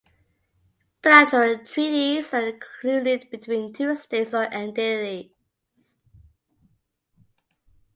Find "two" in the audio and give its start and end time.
3.71-3.95